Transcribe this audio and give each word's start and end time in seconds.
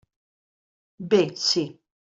Bé, 1.13 1.21
sí. 1.47 1.65